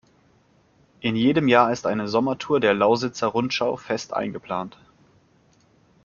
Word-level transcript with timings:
In 1.01 1.15
jedem 1.15 1.47
Jahr 1.47 1.71
ist 1.71 1.85
eine 1.85 2.07
Sommertour 2.07 2.59
der 2.59 2.73
Lausitzer 2.73 3.27
Rundschau 3.27 3.77
fest 3.77 4.13
eingeplant. 4.15 4.75